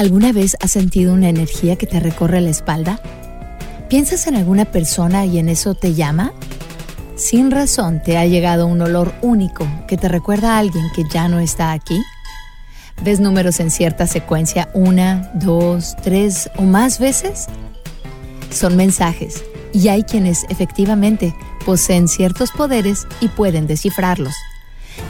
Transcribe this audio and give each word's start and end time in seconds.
¿Alguna 0.00 0.32
vez 0.32 0.56
has 0.60 0.70
sentido 0.70 1.12
una 1.12 1.28
energía 1.28 1.76
que 1.76 1.86
te 1.86 2.00
recorre 2.00 2.40
la 2.40 2.48
espalda? 2.48 2.98
¿Piensas 3.90 4.26
en 4.28 4.34
alguna 4.34 4.64
persona 4.64 5.26
y 5.26 5.38
en 5.38 5.50
eso 5.50 5.74
te 5.74 5.92
llama? 5.92 6.32
Sin 7.16 7.50
razón 7.50 8.02
te 8.02 8.16
ha 8.16 8.24
llegado 8.24 8.66
un 8.66 8.80
olor 8.80 9.12
único 9.20 9.68
que 9.86 9.98
te 9.98 10.08
recuerda 10.08 10.54
a 10.54 10.58
alguien 10.58 10.86
que 10.96 11.04
ya 11.12 11.28
no 11.28 11.38
está 11.38 11.72
aquí. 11.72 12.00
¿Ves 13.04 13.20
números 13.20 13.60
en 13.60 13.70
cierta 13.70 14.06
secuencia 14.06 14.70
una, 14.72 15.30
dos, 15.34 15.94
tres 16.02 16.48
o 16.56 16.62
más 16.62 16.98
veces? 16.98 17.48
Son 18.50 18.76
mensajes 18.76 19.44
y 19.74 19.88
hay 19.88 20.04
quienes 20.04 20.46
efectivamente 20.48 21.34
poseen 21.66 22.08
ciertos 22.08 22.52
poderes 22.52 23.06
y 23.20 23.28
pueden 23.28 23.66
descifrarlos. 23.66 24.32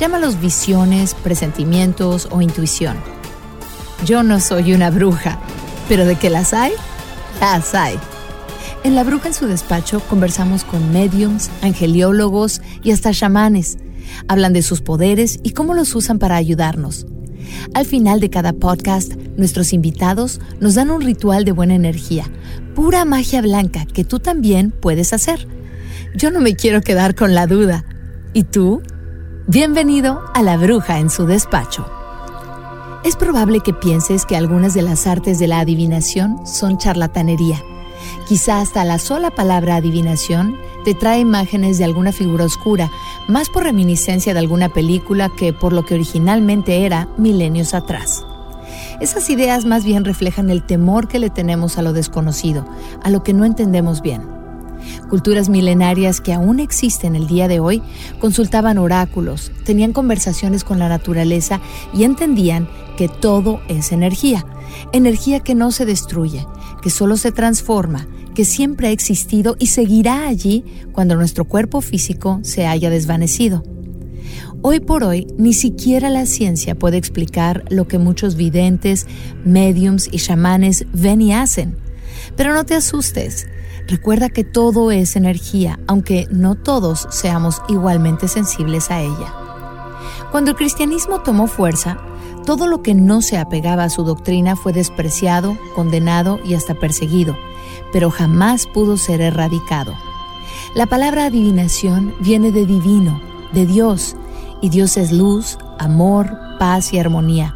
Llámalos 0.00 0.40
visiones, 0.40 1.12
presentimientos 1.12 2.26
o 2.30 2.40
intuición. 2.40 3.17
Yo 4.04 4.22
no 4.22 4.38
soy 4.38 4.72
una 4.72 4.90
bruja, 4.90 5.38
pero 5.88 6.06
de 6.06 6.16
que 6.16 6.30
las 6.30 6.54
hay, 6.54 6.72
las 7.40 7.74
hay. 7.74 7.98
En 8.84 8.94
La 8.94 9.02
Bruja 9.02 9.28
en 9.28 9.34
su 9.34 9.46
despacho 9.46 10.00
conversamos 10.00 10.62
con 10.62 10.92
mediums, 10.92 11.50
angeliólogos 11.62 12.62
y 12.84 12.92
hasta 12.92 13.12
chamanes. 13.12 13.76
Hablan 14.28 14.52
de 14.52 14.62
sus 14.62 14.82
poderes 14.82 15.40
y 15.42 15.50
cómo 15.50 15.74
los 15.74 15.94
usan 15.96 16.20
para 16.20 16.36
ayudarnos. 16.36 17.06
Al 17.74 17.86
final 17.86 18.20
de 18.20 18.30
cada 18.30 18.52
podcast, 18.52 19.14
nuestros 19.36 19.72
invitados 19.72 20.40
nos 20.60 20.76
dan 20.76 20.90
un 20.90 21.02
ritual 21.02 21.44
de 21.44 21.52
buena 21.52 21.74
energía, 21.74 22.30
pura 22.76 23.04
magia 23.04 23.42
blanca 23.42 23.84
que 23.84 24.04
tú 24.04 24.20
también 24.20 24.70
puedes 24.70 25.12
hacer. 25.12 25.48
Yo 26.14 26.30
no 26.30 26.40
me 26.40 26.54
quiero 26.54 26.82
quedar 26.82 27.16
con 27.16 27.34
la 27.34 27.48
duda. 27.48 27.84
¿Y 28.32 28.44
tú? 28.44 28.80
Bienvenido 29.48 30.22
a 30.34 30.42
La 30.42 30.56
Bruja 30.56 30.98
en 31.00 31.10
su 31.10 31.26
despacho. 31.26 31.97
Es 33.08 33.16
probable 33.16 33.60
que 33.60 33.72
pienses 33.72 34.26
que 34.26 34.36
algunas 34.36 34.74
de 34.74 34.82
las 34.82 35.06
artes 35.06 35.38
de 35.38 35.46
la 35.46 35.60
adivinación 35.60 36.46
son 36.46 36.76
charlatanería. 36.76 37.56
Quizá 38.28 38.60
hasta 38.60 38.84
la 38.84 38.98
sola 38.98 39.30
palabra 39.30 39.76
adivinación 39.76 40.58
te 40.84 40.92
trae 40.92 41.20
imágenes 41.20 41.78
de 41.78 41.84
alguna 41.84 42.12
figura 42.12 42.44
oscura, 42.44 42.90
más 43.26 43.48
por 43.48 43.62
reminiscencia 43.62 44.34
de 44.34 44.40
alguna 44.40 44.68
película 44.68 45.30
que 45.30 45.54
por 45.54 45.72
lo 45.72 45.86
que 45.86 45.94
originalmente 45.94 46.84
era 46.84 47.08
milenios 47.16 47.72
atrás. 47.72 48.26
Esas 49.00 49.30
ideas 49.30 49.64
más 49.64 49.86
bien 49.86 50.04
reflejan 50.04 50.50
el 50.50 50.62
temor 50.62 51.08
que 51.08 51.18
le 51.18 51.30
tenemos 51.30 51.78
a 51.78 51.82
lo 51.82 51.94
desconocido, 51.94 52.66
a 53.02 53.08
lo 53.08 53.22
que 53.22 53.32
no 53.32 53.46
entendemos 53.46 54.02
bien. 54.02 54.37
Culturas 55.08 55.48
milenarias 55.48 56.20
que 56.20 56.32
aún 56.32 56.60
existen 56.60 57.16
el 57.16 57.26
día 57.26 57.48
de 57.48 57.60
hoy 57.60 57.82
consultaban 58.20 58.78
oráculos, 58.78 59.52
tenían 59.64 59.92
conversaciones 59.92 60.64
con 60.64 60.78
la 60.78 60.88
naturaleza 60.88 61.60
y 61.94 62.04
entendían 62.04 62.68
que 62.96 63.08
todo 63.08 63.60
es 63.68 63.92
energía, 63.92 64.44
energía 64.92 65.40
que 65.40 65.54
no 65.54 65.70
se 65.70 65.86
destruye, 65.86 66.46
que 66.82 66.90
solo 66.90 67.16
se 67.16 67.32
transforma, 67.32 68.06
que 68.34 68.44
siempre 68.44 68.88
ha 68.88 68.90
existido 68.90 69.56
y 69.58 69.66
seguirá 69.66 70.28
allí 70.28 70.64
cuando 70.92 71.16
nuestro 71.16 71.44
cuerpo 71.44 71.80
físico 71.80 72.40
se 72.42 72.66
haya 72.66 72.90
desvanecido. 72.90 73.62
Hoy 74.60 74.80
por 74.80 75.04
hoy, 75.04 75.26
ni 75.38 75.54
siquiera 75.54 76.10
la 76.10 76.26
ciencia 76.26 76.74
puede 76.74 76.96
explicar 76.96 77.64
lo 77.70 77.86
que 77.86 77.98
muchos 77.98 78.34
videntes, 78.34 79.06
mediums 79.44 80.08
y 80.10 80.18
chamanes 80.18 80.86
ven 80.92 81.20
y 81.20 81.32
hacen. 81.32 81.76
Pero 82.36 82.52
no 82.52 82.64
te 82.64 82.74
asustes, 82.74 83.46
Recuerda 83.88 84.28
que 84.28 84.44
todo 84.44 84.92
es 84.92 85.16
energía, 85.16 85.78
aunque 85.86 86.26
no 86.30 86.56
todos 86.56 87.08
seamos 87.10 87.62
igualmente 87.70 88.28
sensibles 88.28 88.90
a 88.90 89.00
ella. 89.00 89.32
Cuando 90.30 90.50
el 90.50 90.58
cristianismo 90.58 91.22
tomó 91.22 91.46
fuerza, 91.46 91.96
todo 92.44 92.66
lo 92.66 92.82
que 92.82 92.94
no 92.94 93.22
se 93.22 93.38
apegaba 93.38 93.84
a 93.84 93.90
su 93.90 94.04
doctrina 94.04 94.56
fue 94.56 94.74
despreciado, 94.74 95.56
condenado 95.74 96.38
y 96.44 96.52
hasta 96.52 96.74
perseguido, 96.74 97.34
pero 97.90 98.10
jamás 98.10 98.66
pudo 98.66 98.98
ser 98.98 99.22
erradicado. 99.22 99.94
La 100.74 100.84
palabra 100.84 101.24
adivinación 101.24 102.14
viene 102.20 102.52
de 102.52 102.66
divino, 102.66 103.22
de 103.54 103.64
Dios, 103.64 104.16
y 104.60 104.68
Dios 104.68 104.98
es 104.98 105.12
luz, 105.12 105.56
amor, 105.78 106.30
paz 106.58 106.92
y 106.92 106.98
armonía. 106.98 107.54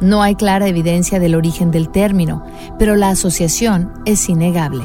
No 0.00 0.22
hay 0.22 0.36
clara 0.36 0.68
evidencia 0.68 1.18
del 1.18 1.34
origen 1.34 1.72
del 1.72 1.88
término, 1.88 2.44
pero 2.78 2.94
la 2.94 3.08
asociación 3.08 3.92
es 4.04 4.28
innegable. 4.28 4.84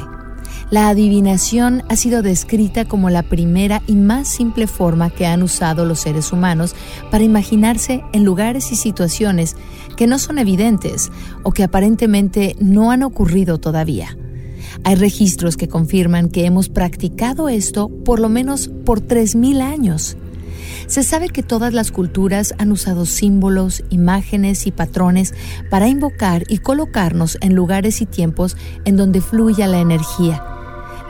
La 0.72 0.88
adivinación 0.88 1.82
ha 1.90 1.96
sido 1.96 2.22
descrita 2.22 2.86
como 2.86 3.10
la 3.10 3.22
primera 3.22 3.82
y 3.86 3.94
más 3.94 4.26
simple 4.26 4.66
forma 4.66 5.10
que 5.10 5.26
han 5.26 5.42
usado 5.42 5.84
los 5.84 6.00
seres 6.00 6.32
humanos 6.32 6.74
para 7.10 7.24
imaginarse 7.24 8.02
en 8.14 8.24
lugares 8.24 8.72
y 8.72 8.76
situaciones 8.76 9.54
que 9.98 10.06
no 10.06 10.18
son 10.18 10.38
evidentes 10.38 11.12
o 11.42 11.52
que 11.52 11.62
aparentemente 11.62 12.56
no 12.58 12.90
han 12.90 13.02
ocurrido 13.02 13.58
todavía. 13.60 14.16
Hay 14.82 14.94
registros 14.94 15.58
que 15.58 15.68
confirman 15.68 16.30
que 16.30 16.46
hemos 16.46 16.70
practicado 16.70 17.50
esto 17.50 17.90
por 18.06 18.18
lo 18.18 18.30
menos 18.30 18.70
por 18.86 19.02
3.000 19.02 19.60
años. 19.60 20.16
Se 20.86 21.02
sabe 21.02 21.28
que 21.28 21.42
todas 21.42 21.74
las 21.74 21.90
culturas 21.90 22.54
han 22.56 22.72
usado 22.72 23.04
símbolos, 23.04 23.84
imágenes 23.90 24.66
y 24.66 24.70
patrones 24.70 25.34
para 25.68 25.88
invocar 25.88 26.44
y 26.48 26.58
colocarnos 26.58 27.36
en 27.42 27.54
lugares 27.54 28.00
y 28.00 28.06
tiempos 28.06 28.56
en 28.86 28.96
donde 28.96 29.20
fluya 29.20 29.66
la 29.66 29.80
energía 29.80 30.42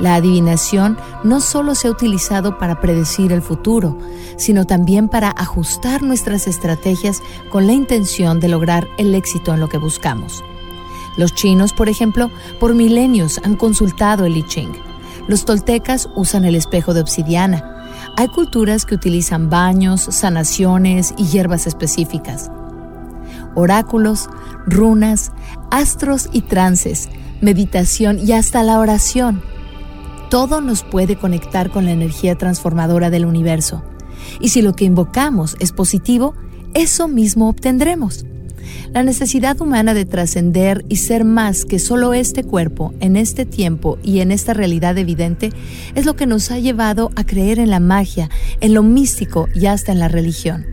la 0.03 0.17
adivinación 0.17 0.99
no 1.23 1.41
solo 1.41 1.77
se 1.77 1.87
ha 1.87 1.93
utilizado 1.93 2.59
para 2.59 2.81
predecir 2.81 3.33
el 3.33 3.41
futuro, 3.41 3.97
sino 4.37 4.67
también 4.67 5.09
para 5.09 5.31
ajustar 5.31 6.03
nuestras 6.03 6.49
estrategias 6.49 7.23
con 7.51 7.69
la 7.69 7.73
intención 7.73 8.41
de 8.41 8.49
lograr 8.49 8.89
el 8.99 9.15
éxito 9.15 9.55
en 9.55 9.61
lo 9.61 9.69
que 9.69 9.79
buscamos. 9.79 10.43
Los 11.17 11.35
chinos, 11.35 11.73
por 11.73 11.89
ejemplo, 11.89 12.33
por 12.59 12.75
milenios 12.75 13.41
han 13.45 13.55
consultado 13.55 14.25
el 14.25 14.37
I 14.37 14.45
Ching. 14.45 14.73
Los 15.29 15.45
toltecas 15.45 16.09
usan 16.17 16.45
el 16.45 16.57
espejo 16.57 16.95
de 16.95 17.03
obsidiana. 17.03 17.87
Hay 18.17 18.27
culturas 18.27 18.85
que 18.85 18.97
utilizan 18.97 19.51
baños, 19.51 20.01
sanaciones 20.11 21.15
y 21.17 21.27
hierbas 21.27 21.69
específicas. 21.69 22.51
Oráculos, 23.55 24.29
runas, 24.67 25.31
astros 25.71 26.29
y 26.33 26.41
trances, 26.41 27.09
meditación 27.41 28.19
y 28.19 28.33
hasta 28.33 28.65
la 28.65 28.81
oración 28.81 29.52
todo 30.33 30.63
nos 30.63 30.83
puede 30.83 31.17
conectar 31.17 31.69
con 31.69 31.85
la 31.85 31.91
energía 31.91 32.39
transformadora 32.39 33.11
del 33.11 33.27
universo. 33.27 33.83
Y 34.41 34.49
si 34.49 34.63
lo 34.63 34.73
que 34.73 34.87
invocamos 34.87 35.57
es 35.61 35.73
positivo, 35.73 36.35
eso 36.73 37.07
mismo 37.07 37.51
obtendremos. 37.51 38.25
La 38.95 39.03
necesidad 39.03 39.61
humana 39.61 39.93
de 39.93 40.07
trascender 40.07 40.87
y 40.89 40.97
ser 40.97 41.27
más 41.27 41.67
que 41.67 41.79
solo 41.79 42.15
este 42.15 42.45
cuerpo 42.45 42.95
en 43.01 43.17
este 43.17 43.45
tiempo 43.45 43.99
y 44.03 44.21
en 44.21 44.33
esta 44.33 44.55
realidad 44.55 44.97
evidente 44.97 45.51
es 45.95 46.07
lo 46.07 46.17
que 46.17 46.27
nos 46.27 46.51
ha 46.51 46.59
llevado 46.59 47.11
a 47.15 47.25
creer 47.25 47.59
en 47.59 47.69
la 47.69 47.81
magia, 47.81 48.31
en 48.63 48.73
lo 48.73 48.83
místico 48.83 49.51
y 49.55 49.67
hasta 49.67 49.93
en 49.93 49.99
la 49.99 50.09
religión. 50.09 50.72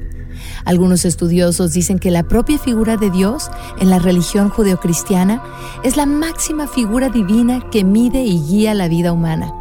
Algunos 0.66 1.06
estudiosos 1.06 1.74
dicen 1.74 2.00
que 2.00 2.12
la 2.12 2.24
propia 2.24 2.58
figura 2.58 2.98
de 2.98 3.10
Dios 3.10 3.50
en 3.80 3.90
la 3.90 4.00
religión 4.00 4.50
judeocristiana 4.50 5.42
es 5.84 5.98
la 5.98 6.06
máxima 6.06 6.68
figura 6.68 7.10
divina 7.10 7.62
que 7.72 7.84
mide 7.84 8.24
y 8.24 8.42
guía 8.42 8.74
la 8.74 8.88
vida 8.88 9.14
humana. 9.14 9.54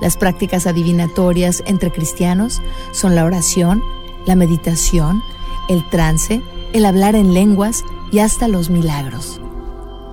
Las 0.00 0.16
prácticas 0.16 0.66
adivinatorias 0.66 1.62
entre 1.66 1.90
cristianos 1.90 2.60
son 2.92 3.14
la 3.14 3.24
oración, 3.24 3.82
la 4.26 4.34
meditación, 4.34 5.22
el 5.68 5.88
trance, 5.90 6.42
el 6.72 6.84
hablar 6.84 7.14
en 7.14 7.32
lenguas 7.32 7.84
y 8.10 8.18
hasta 8.18 8.48
los 8.48 8.70
milagros. 8.70 9.40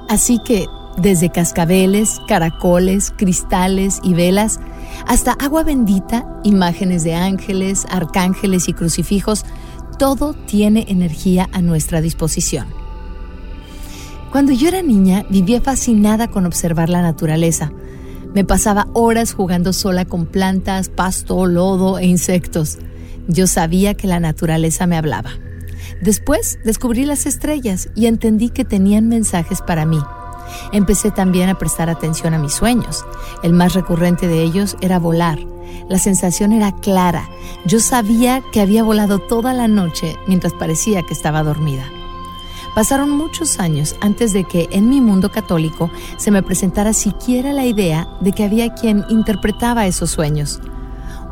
Así 0.07 0.39
que, 0.43 0.67
desde 0.97 1.31
cascabeles, 1.31 2.19
caracoles, 2.27 3.11
cristales 3.15 3.99
y 4.03 4.13
velas, 4.13 4.59
hasta 5.07 5.33
agua 5.33 5.63
bendita, 5.63 6.25
imágenes 6.43 7.03
de 7.03 7.15
ángeles, 7.15 7.85
arcángeles 7.89 8.67
y 8.67 8.73
crucifijos, 8.73 9.45
todo 10.01 10.33
tiene 10.33 10.87
energía 10.87 11.47
a 11.53 11.61
nuestra 11.61 12.01
disposición. 12.01 12.65
Cuando 14.31 14.51
yo 14.51 14.67
era 14.67 14.81
niña, 14.81 15.27
vivía 15.29 15.61
fascinada 15.61 16.27
con 16.27 16.47
observar 16.47 16.89
la 16.89 17.03
naturaleza. 17.03 17.71
Me 18.33 18.43
pasaba 18.43 18.87
horas 18.93 19.31
jugando 19.31 19.73
sola 19.73 20.05
con 20.05 20.25
plantas, 20.25 20.89
pasto, 20.89 21.45
lodo 21.45 21.99
e 21.99 22.07
insectos. 22.07 22.79
Yo 23.27 23.45
sabía 23.45 23.93
que 23.93 24.07
la 24.07 24.19
naturaleza 24.19 24.87
me 24.87 24.97
hablaba. 24.97 25.33
Después 26.01 26.57
descubrí 26.65 27.05
las 27.05 27.27
estrellas 27.27 27.89
y 27.93 28.07
entendí 28.07 28.49
que 28.49 28.65
tenían 28.65 29.07
mensajes 29.07 29.61
para 29.61 29.85
mí. 29.85 29.99
Empecé 30.71 31.11
también 31.11 31.49
a 31.49 31.57
prestar 31.57 31.89
atención 31.89 32.33
a 32.33 32.39
mis 32.39 32.53
sueños. 32.53 33.05
El 33.43 33.53
más 33.53 33.73
recurrente 33.73 34.27
de 34.27 34.41
ellos 34.41 34.77
era 34.81 34.99
volar. 34.99 35.39
La 35.89 35.99
sensación 35.99 36.51
era 36.51 36.71
clara. 36.71 37.29
Yo 37.65 37.79
sabía 37.79 38.41
que 38.51 38.61
había 38.61 38.83
volado 38.83 39.19
toda 39.19 39.53
la 39.53 39.67
noche 39.67 40.17
mientras 40.27 40.53
parecía 40.53 41.03
que 41.03 41.13
estaba 41.13 41.43
dormida. 41.43 41.85
Pasaron 42.73 43.09
muchos 43.09 43.59
años 43.59 43.95
antes 43.99 44.31
de 44.31 44.45
que 44.45 44.69
en 44.71 44.89
mi 44.89 45.01
mundo 45.01 45.29
católico 45.29 45.91
se 46.17 46.31
me 46.31 46.41
presentara 46.41 46.93
siquiera 46.93 47.51
la 47.51 47.65
idea 47.65 48.07
de 48.21 48.31
que 48.31 48.45
había 48.45 48.73
quien 48.73 49.03
interpretaba 49.09 49.87
esos 49.87 50.11
sueños. 50.11 50.61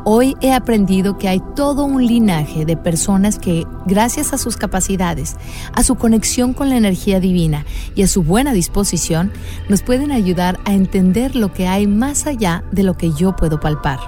Hoy 0.04 0.34
he 0.40 0.52
aprendido 0.52 1.18
que 1.18 1.28
hay 1.28 1.42
todo 1.54 1.84
un 1.84 2.06
linaje 2.06 2.64
de 2.64 2.76
personas 2.76 3.38
que, 3.38 3.66
gracias 3.84 4.32
a 4.32 4.38
sus 4.38 4.56
capacidades, 4.56 5.36
a 5.74 5.82
su 5.82 5.96
conexión 5.96 6.54
con 6.54 6.70
la 6.70 6.76
energía 6.76 7.20
divina 7.20 7.66
y 7.94 8.02
a 8.02 8.08
su 8.08 8.22
buena 8.22 8.52
disposición, 8.54 9.30
nos 9.68 9.82
pueden 9.82 10.10
ayudar 10.10 10.58
a 10.64 10.72
entender 10.72 11.36
lo 11.36 11.52
que 11.52 11.68
hay 11.68 11.86
más 11.86 12.26
allá 12.26 12.64
de 12.72 12.82
lo 12.82 12.96
que 12.96 13.12
yo 13.12 13.36
puedo 13.36 13.60
palpar. 13.60 13.98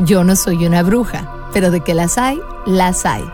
Yo 0.00 0.22
no 0.22 0.36
soy 0.36 0.64
una 0.64 0.82
bruja, 0.84 1.28
pero 1.52 1.72
de 1.72 1.80
que 1.80 1.94
las 1.94 2.16
hay, 2.16 2.38
las 2.64 3.04
hay. 3.04 3.24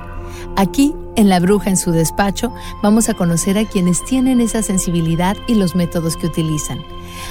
Aquí, 0.56 0.94
en 1.16 1.28
La 1.28 1.40
Bruja 1.40 1.70
en 1.70 1.76
su 1.76 1.90
despacho, 1.90 2.52
vamos 2.82 3.08
a 3.08 3.14
conocer 3.14 3.58
a 3.58 3.64
quienes 3.64 4.04
tienen 4.04 4.40
esa 4.40 4.62
sensibilidad 4.62 5.36
y 5.46 5.54
los 5.54 5.74
métodos 5.74 6.16
que 6.16 6.26
utilizan. 6.26 6.84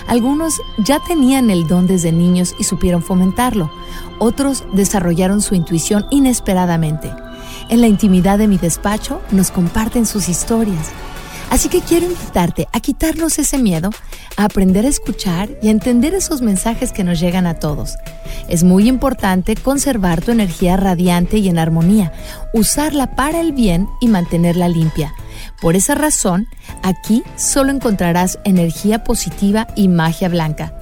Algunos 0.08 0.62
ya 0.78 1.00
tenían 1.00 1.50
el 1.50 1.68
don 1.68 1.88
desde 1.88 2.12
niños 2.12 2.56
y 2.60 2.64
supieron 2.64 3.02
fomentarlo. 3.02 3.72
Otros 4.20 4.64
desarrollaron 4.74 5.42
su 5.42 5.56
intuición 5.56 6.06
inesperadamente. 6.10 7.12
En 7.70 7.82
la 7.82 7.88
intimidad 7.88 8.38
de 8.38 8.48
mi 8.48 8.58
despacho 8.58 9.22
nos 9.32 9.52
comparten 9.52 10.06
sus 10.06 10.30
historias. 10.30 10.92
Así 11.56 11.70
que 11.70 11.80
quiero 11.80 12.08
invitarte 12.08 12.68
a 12.74 12.82
quitarnos 12.82 13.40
ese 13.40 13.58
miedo, 13.58 13.90
a 14.36 14.44
aprender 14.44 14.86
a 14.86 14.90
escuchar 14.90 15.48
y 15.62 15.70
a 15.70 15.72
entender 15.72 16.14
esos 16.14 16.42
mensajes 16.42 16.92
que 16.92 17.06
nos 17.06 17.18
llegan 17.18 17.48
a 17.48 17.54
todos. 17.54 17.96
Es 18.50 18.66
muy 18.66 18.90
importante 18.90 19.56
conservar 19.56 20.22
tu 20.22 20.32
energía 20.32 20.76
radiante 20.76 21.38
y 21.38 21.48
en 21.48 21.58
armonía, 21.58 22.12
usarla 22.54 23.16
para 23.16 23.40
el 23.40 23.54
bien 23.54 23.88
y 24.02 24.10
mantenerla 24.10 24.68
limpia. 24.68 25.14
Por 25.62 25.78
esa 25.78 25.96
razón, 25.96 26.46
aquí 26.84 27.24
solo 27.38 27.72
encontrarás 27.72 28.38
energía 28.44 29.06
positiva 29.06 29.66
y 29.78 29.88
magia 29.88 30.28
blanca. 30.28 30.78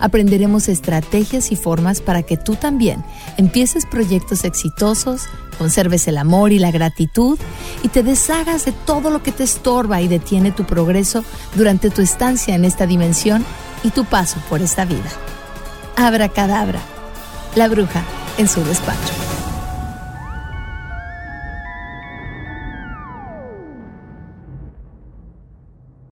Aprenderemos 0.00 0.68
estrategias 0.68 1.52
y 1.52 1.56
formas 1.56 2.00
para 2.00 2.22
que 2.22 2.36
tú 2.36 2.56
también 2.56 3.04
empieces 3.36 3.86
proyectos 3.86 4.44
exitosos, 4.44 5.22
conserves 5.58 6.06
el 6.08 6.18
amor 6.18 6.52
y 6.52 6.58
la 6.58 6.70
gratitud 6.70 7.38
y 7.82 7.88
te 7.88 8.02
deshagas 8.02 8.64
de 8.64 8.72
todo 8.72 9.10
lo 9.10 9.22
que 9.22 9.32
te 9.32 9.44
estorba 9.44 10.00
y 10.00 10.08
detiene 10.08 10.52
tu 10.52 10.64
progreso 10.64 11.24
durante 11.54 11.90
tu 11.90 12.02
estancia 12.02 12.54
en 12.54 12.64
esta 12.64 12.86
dimensión 12.86 13.44
y 13.82 13.90
tu 13.90 14.04
paso 14.04 14.38
por 14.48 14.62
esta 14.62 14.84
vida. 14.84 15.10
Abra 15.96 16.28
cadabra, 16.28 16.80
la 17.54 17.68
bruja 17.68 18.02
en 18.38 18.48
su 18.48 18.62
despacho. 18.64 19.25